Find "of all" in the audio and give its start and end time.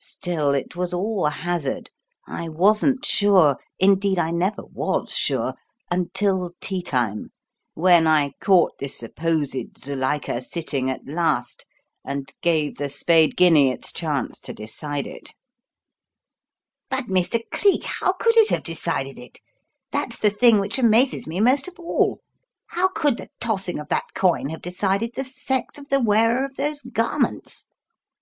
21.68-22.20